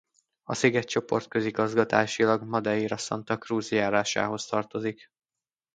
A 0.43 0.53
szigetcsoport 0.53 1.27
közigazgatásilag 1.27 2.41
Madeira 2.43 2.97
Santa 2.97 3.37
Cruz 3.37 3.71
járásához 3.71 4.45
tartozik. 4.45 5.07